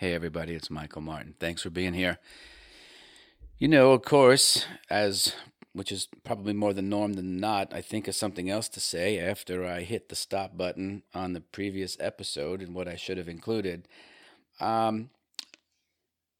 [0.00, 1.34] Hey, everybody, it's Michael Martin.
[1.40, 2.18] Thanks for being here.
[3.58, 5.34] You know, of course, as
[5.72, 9.18] which is probably more the norm than not, I think of something else to say
[9.18, 13.28] after I hit the stop button on the previous episode and what I should have
[13.28, 13.88] included,
[14.60, 15.10] um,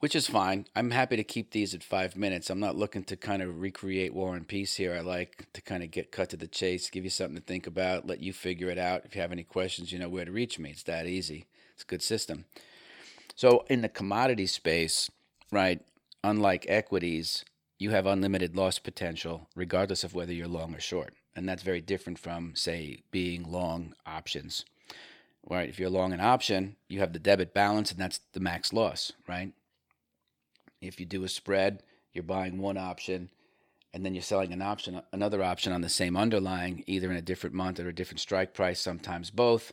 [0.00, 0.66] which is fine.
[0.74, 2.50] I'm happy to keep these at five minutes.
[2.50, 4.96] I'm not looking to kind of recreate War and Peace here.
[4.96, 7.68] I like to kind of get cut to the chase, give you something to think
[7.68, 9.04] about, let you figure it out.
[9.04, 10.70] If you have any questions, you know where to reach me.
[10.70, 11.46] It's that easy.
[11.72, 12.46] It's a good system.
[13.34, 15.10] So in the commodity space,
[15.50, 15.80] right,
[16.22, 17.44] unlike equities,
[17.78, 21.14] you have unlimited loss potential regardless of whether you're long or short.
[21.36, 24.64] And that's very different from, say, being long options.
[25.48, 25.68] Right?
[25.68, 29.12] If you're long an option, you have the debit balance and that's the max loss,
[29.28, 29.52] right?
[30.80, 31.82] If you do a spread,
[32.12, 33.30] you're buying one option
[33.92, 37.22] and then you're selling an option another option on the same underlying either in a
[37.22, 39.72] different month or a different strike price, sometimes both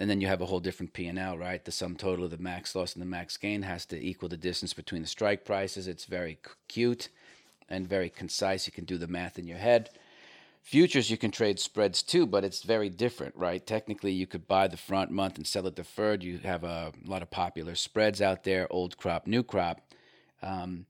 [0.00, 1.64] and then you have a whole different P&L, right?
[1.64, 4.36] The sum total of the max loss and the max gain has to equal the
[4.36, 5.86] distance between the strike prices.
[5.86, 7.08] It's very cute
[7.68, 8.66] and very concise.
[8.66, 9.90] You can do the math in your head.
[10.62, 13.66] Futures, you can trade spreads too, but it's very different, right?
[13.66, 16.22] Technically, you could buy the front month and sell it deferred.
[16.22, 19.80] You have a lot of popular spreads out there, old crop, new crop.
[20.40, 20.86] Um,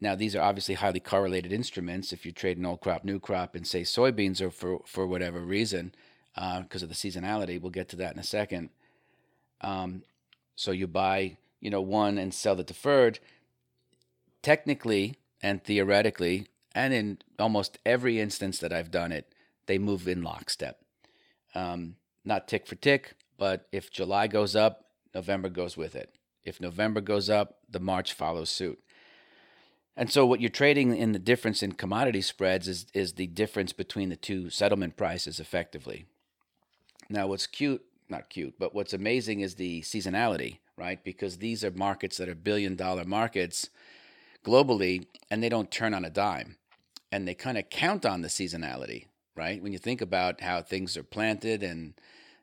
[0.00, 2.12] now, these are obviously highly correlated instruments.
[2.12, 5.40] If you trade an old crop, new crop, and say soybeans, or for, for whatever
[5.40, 5.94] reason,
[6.34, 7.60] because uh, of the seasonality.
[7.60, 8.70] We'll get to that in a second.
[9.60, 10.02] Um,
[10.54, 13.18] so you buy, you know, one and sell the deferred.
[14.42, 19.32] Technically and theoretically, and in almost every instance that I've done it,
[19.66, 20.78] they move in lockstep.
[21.54, 26.14] Um, not tick for tick, but if July goes up, November goes with it.
[26.44, 28.80] If November goes up, the March follows suit.
[29.96, 33.72] And so what you're trading in the difference in commodity spreads is is the difference
[33.72, 36.06] between the two settlement prices effectively.
[37.12, 41.04] Now, what's cute, not cute, but what's amazing is the seasonality, right?
[41.04, 43.68] Because these are markets that are billion dollar markets
[44.42, 46.56] globally, and they don't turn on a dime.
[47.12, 49.62] And they kind of count on the seasonality, right?
[49.62, 51.92] When you think about how things are planted and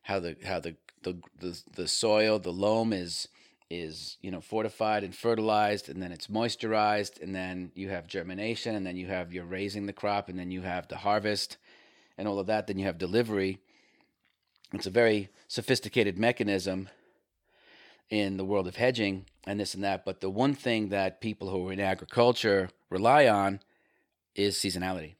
[0.03, 3.27] how the how the the the, the soil, the loam is
[3.71, 8.75] is you know fortified and fertilized and then it's moisturized and then you have germination
[8.75, 11.57] and then you have you're raising the crop and then you have the harvest
[12.17, 13.59] and all of that then you have delivery
[14.73, 16.89] it's a very sophisticated mechanism
[18.09, 20.05] in the world of hedging and this and that.
[20.05, 23.59] But the one thing that people who are in agriculture rely on
[24.35, 25.15] is seasonality.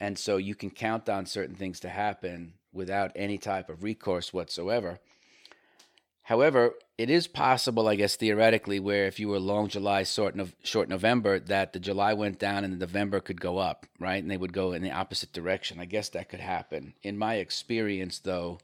[0.00, 4.32] And so you can count on certain things to happen without any type of recourse
[4.32, 4.98] whatsoever.
[6.24, 10.48] However, it is possible, I guess, theoretically, where if you were long July, short, no,
[10.62, 14.22] short November, that the July went down and the November could go up, right?
[14.22, 15.78] And they would go in the opposite direction.
[15.78, 16.94] I guess that could happen.
[17.02, 18.58] In my experience, though,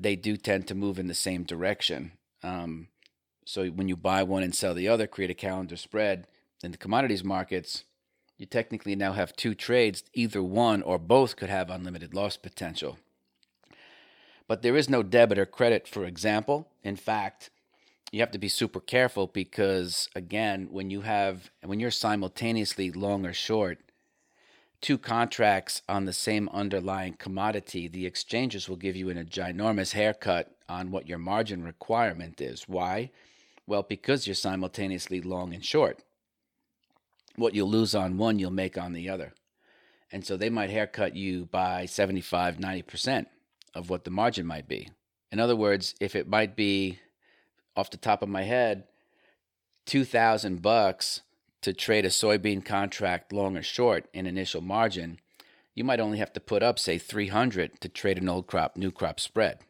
[0.00, 2.12] they do tend to move in the same direction.
[2.42, 2.88] Um,
[3.44, 6.26] so when you buy one and sell the other, create a calendar spread
[6.62, 7.84] in the commodities markets,
[8.36, 10.04] you technically now have two trades.
[10.14, 12.98] Either one or both could have unlimited loss potential.
[14.46, 16.68] But there is no debit or credit, for example.
[16.82, 17.50] In fact,
[18.12, 23.26] you have to be super careful because, again, when you have when you're simultaneously long
[23.26, 23.78] or short,
[24.80, 29.92] two contracts on the same underlying commodity, the exchanges will give you an, a ginormous
[29.92, 32.68] haircut on what your margin requirement is.
[32.68, 33.10] Why?
[33.66, 36.02] Well, because you're simultaneously long and short.
[37.36, 39.34] What you'll lose on one, you'll make on the other.
[40.10, 43.26] And so they might haircut you by 75, 90%
[43.74, 44.88] of what the margin might be.
[45.30, 46.98] In other words, if it might be
[47.76, 48.84] off the top of my head,
[49.86, 51.22] 2000 bucks
[51.62, 55.18] to trade a soybean contract long or short in initial margin,
[55.74, 58.90] you might only have to put up, say, 300 to trade an old crop, new
[58.90, 59.60] crop spread.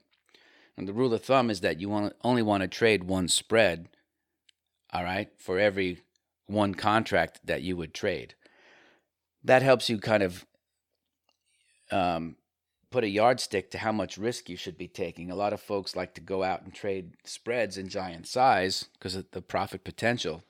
[0.77, 3.89] And the rule of thumb is that you only want to trade one spread,
[4.93, 6.03] all right, for every
[6.47, 8.35] one contract that you would trade.
[9.45, 10.47] That helps you kind of
[11.91, 12.37] um,
[12.91, 15.31] put a yardstick to how much risk you should be taking.
[15.31, 19.15] A lot of folks like to go out and trade spreads in giant size because
[19.15, 20.43] of the profit potential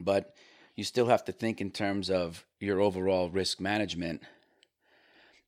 [0.00, 0.34] but
[0.76, 4.22] you still have to think in terms of your overall risk management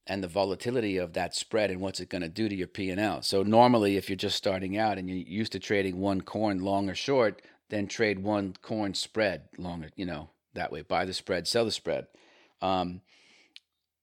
[0.06, 3.22] and the volatility of that spread and what's it going to do to your P&L.
[3.22, 6.90] So normally if you're just starting out and you're used to trading one corn long
[6.90, 11.46] or short, then trade one corn spread longer, you know, that way buy the spread,
[11.46, 12.08] sell the spread.
[12.60, 13.02] Um,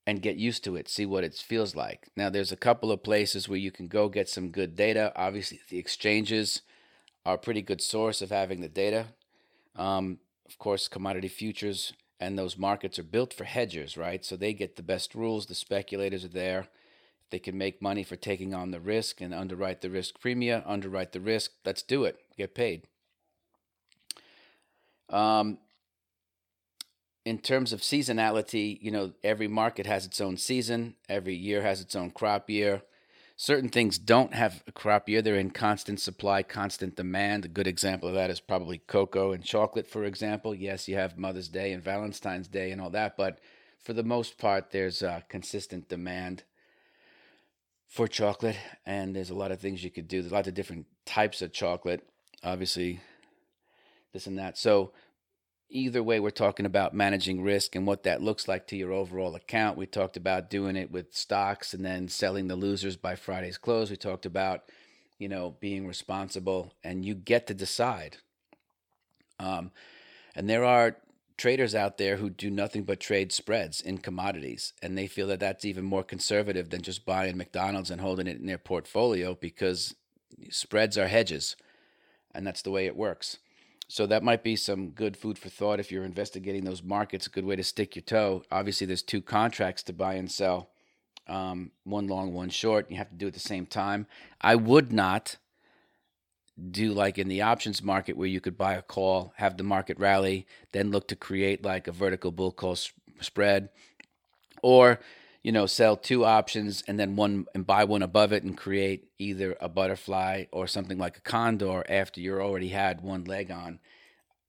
[0.05, 2.07] and get used to it, see what it feels like.
[2.15, 5.11] Now there's a couple of places where you can go get some good data.
[5.17, 6.61] Obviously the exchanges
[7.25, 9.07] are a pretty good source of having the data.
[9.75, 14.25] Um, of course, commodity futures and those markets are built for hedgers, right?
[14.25, 15.45] So they get the best rules.
[15.45, 16.67] The speculators are there.
[17.29, 21.11] They can make money for taking on the risk and underwrite the risk premium, underwrite
[21.11, 21.51] the risk.
[21.65, 22.19] Let's do it.
[22.37, 22.83] Get paid.
[25.09, 25.57] Um,
[27.25, 31.81] in terms of seasonality, you know, every market has its own season, every year has
[31.81, 32.81] its own crop year.
[33.39, 37.45] Certain things don't have a crop year, they're in constant supply, constant demand.
[37.45, 40.55] A good example of that is probably cocoa and chocolate, for example.
[40.55, 43.39] Yes, you have Mother's Day and Valentine's Day and all that, but
[43.79, 46.45] for the most part, there's a consistent demand
[47.85, 48.57] for chocolate,
[48.87, 50.19] and there's a lot of things you could do.
[50.19, 52.09] There's a lot of different types of chocolate,
[52.43, 53.01] obviously,
[54.13, 54.57] this and that.
[54.57, 54.93] So,
[55.69, 59.35] either way, we're talking about managing risk and what that looks like to your overall
[59.35, 59.77] account.
[59.77, 63.89] We talked about doing it with stocks and then selling the losers by Friday's close.
[63.89, 64.63] We talked about,
[65.19, 68.17] you know, being responsible, and you get to decide.
[69.39, 69.71] Um,
[70.35, 70.97] and there are
[71.37, 75.39] traders out there who do nothing but trade spreads in commodities, and they feel that
[75.39, 79.95] that's even more conservative than just buying McDonald's and holding it in their portfolio because
[80.49, 81.55] spreads are hedges,
[82.33, 83.37] and that's the way it works.
[83.87, 87.27] So that might be some good food for thought if you're investigating those markets.
[87.27, 88.43] A good way to stick your toe.
[88.51, 90.69] Obviously, there's two contracts to buy and sell,
[91.27, 92.91] um, one long, one short.
[92.91, 94.05] You have to do it at the same time.
[94.41, 95.37] I would not
[96.71, 99.97] do like in the options market where you could buy a call, have the market
[99.99, 102.75] rally, then look to create like a vertical bull call
[103.21, 103.69] spread,
[104.61, 104.99] or
[105.47, 109.07] you know, sell two options and then one and buy one above it and create
[109.17, 113.79] either a butterfly or something like a condor after you already had one leg on.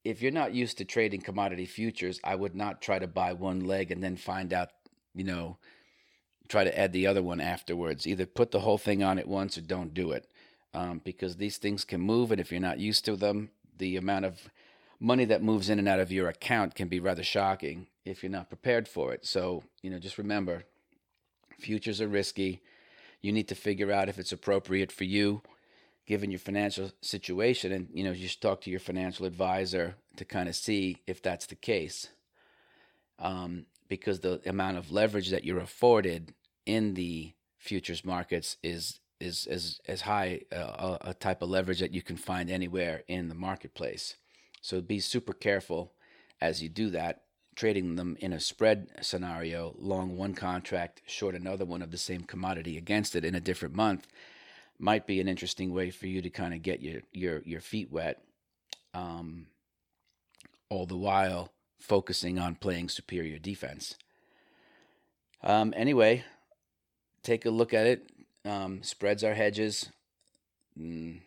[0.03, 3.61] If you're not used to trading commodity futures, I would not try to buy one
[3.61, 4.71] leg and then find out,
[5.15, 5.59] you know,
[6.49, 8.05] try to add the other one afterwards.
[8.05, 10.29] Either put the whole thing on at once or don't do it.
[10.75, 14.25] Um, because these things can move, and if you're not used to them, the amount
[14.25, 14.51] of
[14.99, 18.33] money that moves in and out of your account can be rather shocking if you're
[18.33, 19.25] not prepared for it.
[19.25, 20.65] So, you know, just remember
[21.59, 22.63] Futures are risky.
[23.21, 25.43] You need to figure out if it's appropriate for you,
[26.07, 27.73] given your financial situation.
[27.73, 31.23] And, you know, you should talk to your financial advisor to kind of see if
[31.23, 32.09] that's the case.
[33.19, 36.35] Um, because the amount of leverage that you're afforded
[36.67, 41.93] in the futures markets is is as as high uh, a type of leverage that
[41.93, 44.15] you can find anywhere in the marketplace.
[44.61, 45.93] So be super careful
[46.41, 47.23] as you do that
[47.59, 52.23] trading them in a spread scenario, long one contract, short another one of the same
[52.23, 54.07] commodity against it in a different month,
[54.79, 57.91] might be an interesting way for you to kind of get your your your feet
[57.91, 58.23] wet,
[58.95, 59.49] um,
[60.71, 61.51] all the while
[61.81, 63.97] focusing on playing superior defense.
[65.43, 66.25] Um, anyway,
[67.25, 68.09] take a look at it.
[68.45, 69.91] Um, spreads are hedges.
[70.81, 71.23] Mm,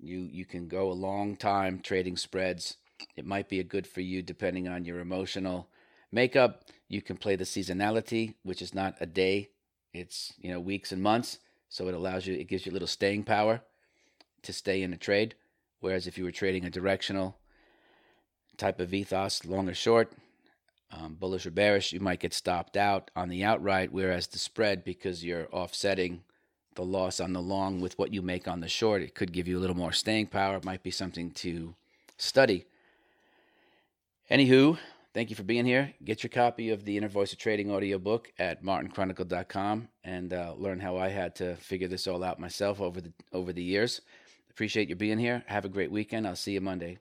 [0.00, 2.76] you you can go a long time trading spreads
[3.16, 5.68] it might be a good for you depending on your emotional
[6.12, 6.64] makeup.
[6.88, 9.50] You can play the seasonality, which is not a day,
[9.92, 11.38] it's you know weeks and months.
[11.68, 13.62] So it allows you, it gives you a little staying power
[14.42, 15.34] to stay in a trade.
[15.80, 17.38] Whereas if you were trading a directional
[18.56, 20.12] type of ethos, long or short,
[20.90, 23.92] um, bullish or bearish, you might get stopped out on the outright.
[23.92, 26.22] Whereas the spread, because you're offsetting
[26.74, 29.46] the loss on the long with what you make on the short, it could give
[29.46, 30.56] you a little more staying power.
[30.56, 31.74] It might be something to
[32.18, 32.66] study.
[34.30, 34.78] Anywho,
[35.12, 35.92] thank you for being here.
[36.04, 40.78] Get your copy of the Inner Voice of Trading audiobook at martinkronicle.com and uh, learn
[40.78, 44.02] how I had to figure this all out myself over the over the years.
[44.48, 45.42] Appreciate you being here.
[45.46, 46.28] Have a great weekend.
[46.28, 46.98] I'll see you Monday.